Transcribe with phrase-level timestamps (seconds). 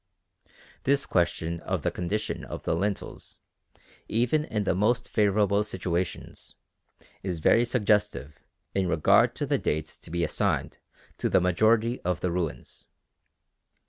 [0.83, 3.37] This question of the condition of the lintels,
[4.07, 6.55] even in the most favourable situations,
[7.21, 8.39] is very suggestive
[8.73, 10.79] in regard to the dates to be assigned
[11.19, 12.87] to the majority of the ruins.